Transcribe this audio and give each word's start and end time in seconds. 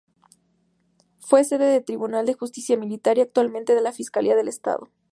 Fue 1.19 1.43
sede 1.43 1.65
del 1.65 1.85
Tribunal 1.85 2.25
de 2.25 2.33
Justicia 2.33 2.75
Militar 2.75 3.19
y 3.19 3.21
actualmente 3.21 3.75
de 3.75 3.81
la 3.83 3.93
Fiscalía 3.93 4.35
del 4.35 4.47
Estado. 4.47 4.89